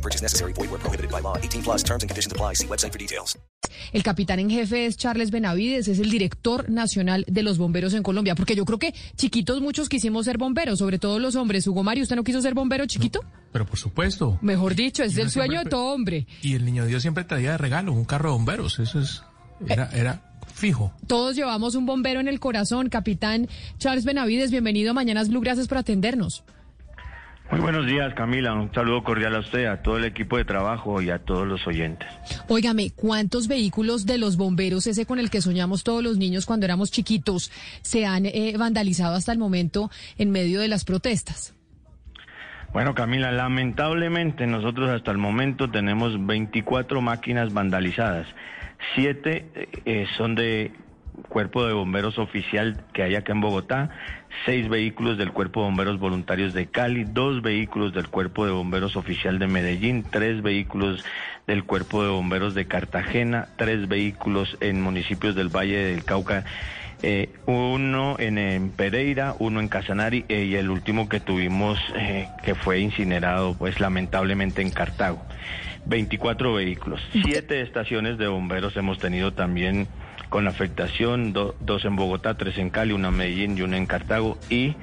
[0.00, 0.52] No purchase necessary.
[0.54, 1.36] Void where prohibited by law.
[1.36, 2.54] 18 plus terms and conditions apply.
[2.54, 3.38] See website for details.
[3.92, 8.02] El capitán en jefe es Charles Benavides, es el director nacional de los bomberos en
[8.02, 8.34] Colombia.
[8.34, 11.66] Porque yo creo que chiquitos muchos quisimos ser bomberos, sobre todo los hombres.
[11.66, 13.20] Hugo Mario, ¿usted no quiso ser bombero chiquito?
[13.52, 14.38] Pero por supuesto.
[14.42, 16.26] Mejor dicho, es el sueño siempre- de todo hombre.
[16.42, 18.78] Y el niño Dios siempre traía de regalo un carro de bomberos.
[18.78, 19.22] Eso es.
[19.68, 20.92] Era, era fijo.
[21.06, 22.88] Todos llevamos un bombero en el corazón.
[22.88, 25.40] Capitán Charles Benavides, bienvenido a Mañanas Blue.
[25.42, 26.42] Gracias por atendernos.
[27.50, 28.54] Muy buenos días, Camila.
[28.54, 31.66] Un saludo cordial a usted, a todo el equipo de trabajo y a todos los
[31.66, 32.08] oyentes.
[32.46, 36.66] Óigame, ¿cuántos vehículos de los bomberos, ese con el que soñamos todos los niños cuando
[36.66, 37.50] éramos chiquitos,
[37.82, 41.54] se han eh, vandalizado hasta el momento en medio de las protestas?
[42.72, 48.28] Bueno, Camila, lamentablemente nosotros hasta el momento tenemos 24 máquinas vandalizadas.
[48.94, 49.50] Siete
[49.84, 50.70] eh, son de
[51.28, 53.90] Cuerpo de Bomberos Oficial que hay acá en Bogotá,
[54.44, 58.96] seis vehículos del Cuerpo de Bomberos Voluntarios de Cali, dos vehículos del Cuerpo de Bomberos
[58.96, 61.04] Oficial de Medellín, tres vehículos
[61.46, 66.44] del Cuerpo de Bomberos de Cartagena, tres vehículos en municipios del Valle del Cauca.
[67.02, 72.28] Eh, uno en, en Pereira, uno en Casanare eh, y el último que tuvimos eh,
[72.42, 75.22] que fue incinerado pues lamentablemente en Cartago.
[75.86, 79.88] 24 vehículos, siete estaciones de bomberos hemos tenido también
[80.30, 83.84] con afectación, do- dos en Bogotá, tres en Cali, una en Medellín y una en
[83.86, 84.74] Cartago y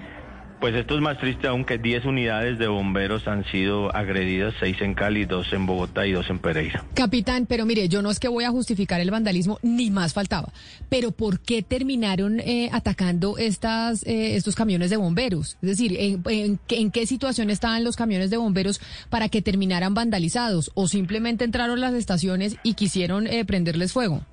[0.59, 4.75] pues esto es más triste aún que 10 unidades de bomberos han sido agredidas, seis
[4.81, 6.84] en Cali, dos en Bogotá y dos en Pereira.
[6.95, 10.52] Capitán, pero mire, yo no es que voy a justificar el vandalismo, ni más faltaba.
[10.90, 15.58] Pero ¿por qué terminaron eh, atacando estas, eh, estos camiones de bomberos?
[15.62, 18.81] Es decir, ¿en, en, qué- situación estaban los camiones de bomberos
[19.12, 20.72] para que terminaran vandalizados?
[20.74, 24.24] ¿O simplemente entraron las estaciones y quisieron eh, prenderles fuego?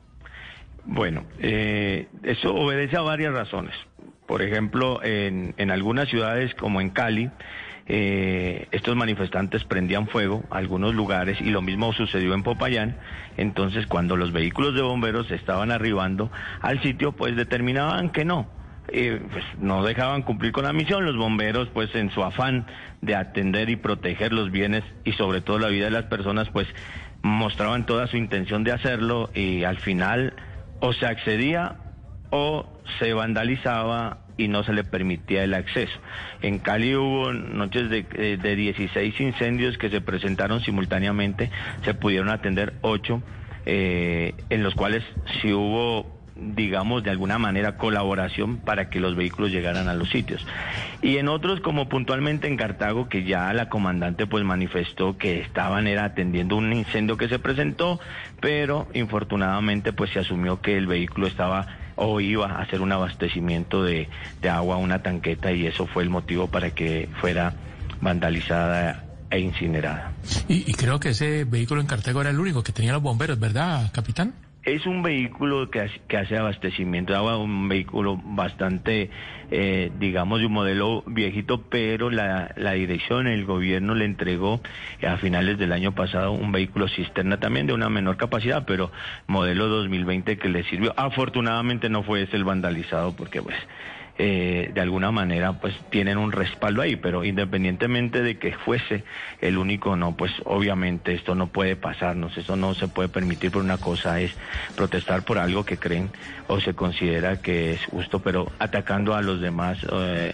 [0.86, 3.74] Bueno, eh, eso obedece a varias razones.
[4.26, 7.30] Por ejemplo, en, en algunas ciudades como en Cali,
[7.86, 12.96] eh, estos manifestantes prendían fuego a algunos lugares y lo mismo sucedió en Popayán.
[13.36, 16.30] Entonces, cuando los vehículos de bomberos estaban arribando
[16.60, 18.48] al sitio, pues determinaban que no.
[18.88, 21.04] eh, pues no dejaban cumplir con la misión.
[21.04, 22.66] Los bomberos, pues en su afán
[23.02, 26.66] de atender y proteger los bienes y sobre todo la vida de las personas, pues
[27.22, 30.34] mostraban toda su intención de hacerlo y al final
[30.84, 31.76] o se accedía
[32.28, 32.66] o
[32.98, 35.98] se vandalizaba y no se le permitía el acceso.
[36.42, 41.50] En Cali hubo noches de, eh, de 16 incendios que se presentaron simultáneamente,
[41.84, 43.22] se pudieron atender 8,
[43.66, 45.02] en los cuales
[45.40, 50.44] sí hubo digamos, de alguna manera colaboración para que los vehículos llegaran a los sitios.
[51.00, 55.86] Y en otros, como puntualmente en Cartago, que ya la comandante pues manifestó que estaban
[55.86, 58.00] era atendiendo un incendio que se presentó,
[58.40, 63.84] pero infortunadamente pues se asumió que el vehículo estaba o iba a hacer un abastecimiento
[63.84, 64.08] de,
[64.42, 67.54] de agua a una tanqueta y eso fue el motivo para que fuera
[68.00, 70.12] vandalizada e incinerada.
[70.48, 73.38] Y, y creo que ese vehículo en Cartago era el único que tenía los bomberos,
[73.38, 74.34] ¿verdad, capitán?
[74.64, 79.10] Es un vehículo que, hace- abastecimiento de agua, un vehículo bastante,
[79.50, 84.60] eh, digamos, de un modelo viejito, pero la, la dirección, el gobierno le entregó
[85.06, 88.90] a finales del año pasado un vehículo cisterna también de una menor capacidad, pero
[89.26, 90.94] modelo 2020 que le sirvió.
[90.96, 93.56] Afortunadamente no fue ese el vandalizado porque pues
[94.16, 99.02] eh, de alguna manera pues tienen un respaldo ahí, pero independientemente de que fuese
[99.40, 103.62] el único no, pues obviamente esto no puede pasarnos, eso no se puede permitir por
[103.62, 104.32] una cosa es
[104.76, 106.10] protestar por algo que creen
[106.46, 110.32] o se considera que es justo, pero atacando a los demás eh,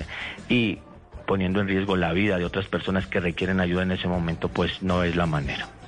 [0.49, 0.79] y
[1.27, 4.83] poniendo en riesgo la vida de otras personas que requieren ayuda en ese momento, pues
[4.83, 5.80] no es la manera.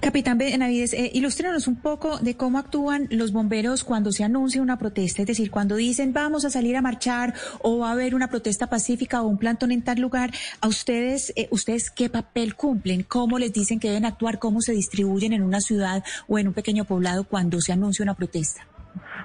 [0.00, 4.78] Capitán Benavides, eh, ilústrenos un poco de cómo actúan los bomberos cuando se anuncia una
[4.78, 8.28] protesta, es decir, cuando dicen vamos a salir a marchar o va a haber una
[8.28, 13.02] protesta pacífica o un plantón en tal lugar, a ustedes, eh, ustedes qué papel cumplen,
[13.02, 16.54] cómo les dicen que deben actuar, cómo se distribuyen en una ciudad o en un
[16.54, 18.66] pequeño poblado cuando se anuncia una protesta.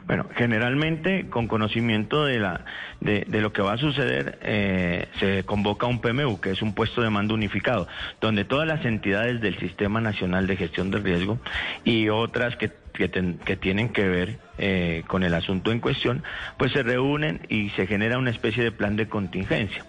[0.08, 2.66] Bueno, generalmente con conocimiento de, la,
[3.00, 7.02] de, lo que va a suceder, eh, se convoca un PMU, que es un puesto
[7.02, 7.88] de mando unificado,
[8.20, 11.40] donde todas las entidades del Sistema Nacional de Gestión del Riesgo
[11.84, 16.24] y otras que, que tienen que ver eh, con el asunto en cuestión,
[16.58, 19.86] pues se reúnen y se genera una especie de plan de contingencia.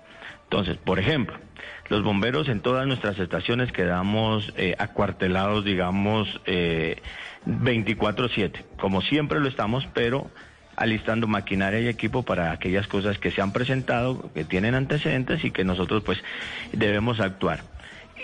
[0.52, 1.38] Entonces, por ejemplo,
[1.88, 7.00] los bomberos en todas nuestras estaciones quedamos eh, acuartelados, digamos, eh,
[7.46, 10.30] 24/7, como siempre lo estamos, pero
[10.76, 15.52] alistando maquinaria y equipo para aquellas cosas que se han presentado, que tienen antecedentes y
[15.52, 16.22] que nosotros pues
[16.74, 17.64] debemos actuar.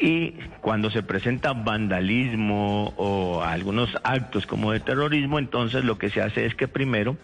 [0.00, 6.22] Y cuando se presenta vandalismo o algunos actos como de terrorismo, entonces lo que se
[6.22, 7.16] hace es que primero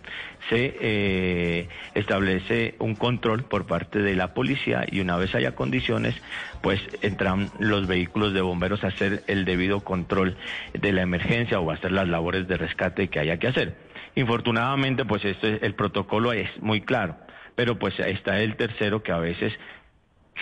[0.48, 6.16] se eh, establece un control por parte de la policía y una vez haya condiciones,
[6.62, 10.36] pues entran los vehículos de bomberos a hacer el debido control
[10.72, 13.76] de la emergencia o a hacer las labores de rescate que haya que hacer.
[14.16, 17.16] Infortunadamente, pues este, el protocolo es muy claro,
[17.54, 19.52] pero pues está el tercero que a veces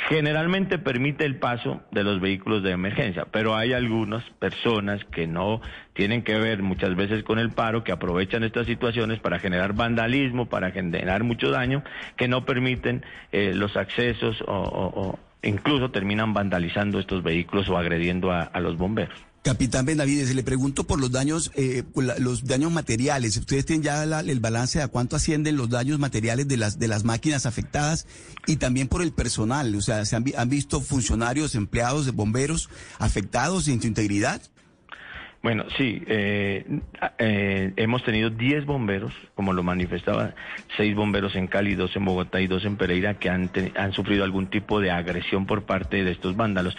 [0.09, 5.61] generalmente permite el paso de los vehículos de emergencia, pero hay algunas personas que no
[5.93, 10.47] tienen que ver muchas veces con el paro, que aprovechan estas situaciones para generar vandalismo,
[10.47, 11.83] para generar mucho daño,
[12.17, 18.61] que no permiten eh, los accesos o, incluso terminan vandalizando estos vehículos o agrediendo a
[18.61, 19.32] los bomberos.
[19.43, 23.37] Capitán Benavides, le pregunto por los daños, eh, los daños materiales.
[23.37, 26.87] Ustedes tienen ya el balance de a cuánto ascienden los daños materiales de las de
[26.87, 28.07] las máquinas afectadas
[28.47, 29.75] y también por el personal.
[29.75, 34.41] O sea, ¿se han, han visto funcionarios, empleados de bomberos afectados en su integridad?
[35.43, 36.65] Bueno, sí, eh,
[37.19, 40.35] eh, hemos tenido 10 bomberos, como lo manifestaba,
[40.77, 44.23] 6 bomberos en Cali, 2 en Bogotá y 2 en Pereira, que han, han sufrido
[44.23, 46.77] algún tipo de agresión por parte de estos vándalos.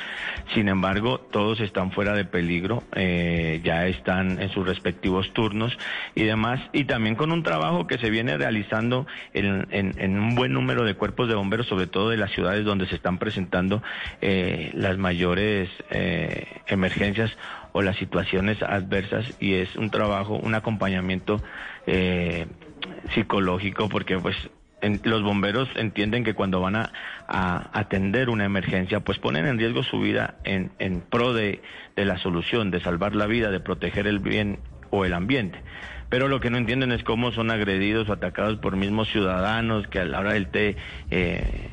[0.54, 5.78] Sin embargo, todos están fuera de peligro, eh, ya están en sus respectivos turnos
[6.16, 10.54] y demás, y también con un trabajo que se viene realizando en, en, un buen
[10.54, 13.84] número de cuerpos de bomberos, sobre todo de las ciudades donde se están presentando
[14.22, 17.36] eh, las mayores eh, emergencias
[17.74, 21.42] o las situaciones adversas y es un trabajo, un acompañamiento
[21.86, 22.48] eh,
[23.14, 24.38] psicológico porque pues
[25.04, 26.92] los bomberos entienden que cuando van a,
[27.28, 31.62] atender una emergencia, pues ponen en riesgo su vida en, en pro de,
[31.96, 34.60] de, la solución, de salvar la vida, de proteger el bien
[34.90, 35.60] o el ambiente.
[36.10, 40.00] Pero lo que no entienden es cómo son agredidos o atacados por mismos ciudadanos que
[40.00, 40.76] a la hora del té
[41.10, 41.70] eh,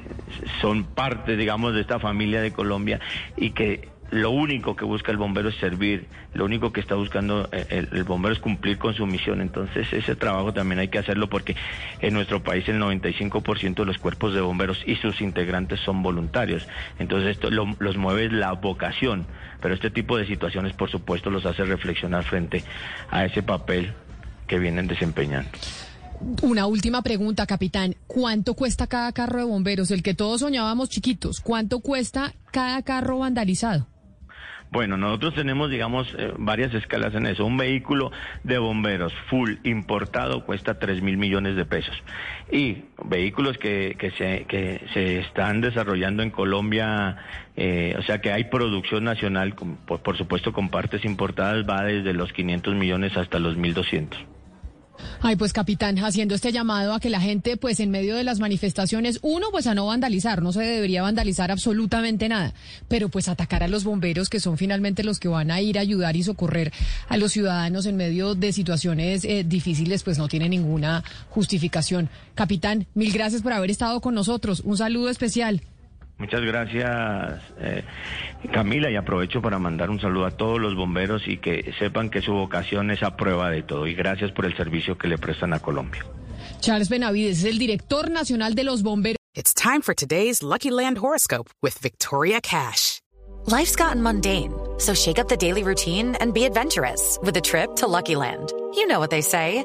[0.63, 3.01] son parte, digamos, de esta familia de Colombia
[3.37, 7.49] y que lo único que busca el bombero es servir, lo único que está buscando
[7.53, 9.41] eh, el, bombero es cumplir con su misión.
[9.41, 11.57] Entonces ese trabajo también hay que hacerlo porque
[12.01, 16.67] en nuestro país el 95% de los cuerpos de bomberos y sus integrantes son voluntarios.
[16.99, 19.27] Entonces esto los mueve la vocación,
[19.61, 22.65] pero este tipo de situaciones por supuesto los hace reflexionar frente
[23.11, 23.93] a ese papel
[24.47, 25.51] que vienen desempeñando.
[26.43, 27.97] Una última pregunta, capitán.
[28.07, 29.91] ¿Cuánto cuesta cada carro de bomberos?
[29.91, 31.41] El que todos soñábamos chiquitos.
[31.41, 33.87] ¿Cuánto cuesta cada carro vandalizado?
[34.73, 37.45] Bueno, nosotros tenemos, digamos, eh, varias escalas en eso.
[37.45, 38.13] Un vehículo
[38.45, 42.01] de bomberos full importado cuesta 3 mil millones de pesos.
[42.53, 47.17] Y vehículos que, que, se, que se están desarrollando en Colombia,
[47.57, 49.57] eh, o sea que hay producción nacional,
[49.87, 54.30] por, por supuesto con partes importadas, va desde los 500 millones hasta los 1.200.
[55.21, 58.41] Ay, pues capitán, haciendo este llamado a que la gente, pues en medio de las
[58.41, 62.55] manifestaciones, uno, pues a no vandalizar, no se debería vandalizar absolutamente nada,
[62.89, 65.83] pero pues atacar a los bomberos, que son finalmente los que van a ir a
[65.83, 66.73] ayudar y socorrer
[67.09, 72.09] a los ciudadanos en medio de situaciones eh, difíciles, pues no tiene ninguna justificación.
[72.35, 74.61] Capitán, mil gracias por haber estado con nosotros.
[74.61, 75.63] Un saludo especial.
[76.21, 77.83] Muchas gracias, eh,
[78.53, 82.21] Camila, y aprovecho para mandar un saludo a todos los bomberos y que sepan que
[82.21, 83.87] su vocación es a prueba de todo.
[83.87, 86.05] Y gracias por el servicio que le prestan a Colombia.
[86.61, 89.17] Charles Benavides es el director nacional de los bomberos.
[89.35, 93.01] It's time for today's Lucky Land horoscope with Victoria Cash.
[93.47, 97.77] Life's gotten mundane, so shake up the daily routine and be adventurous with a trip
[97.77, 98.53] to Lucky Land.
[98.75, 99.65] You know what they say.